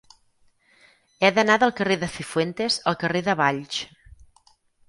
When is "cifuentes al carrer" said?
2.15-3.25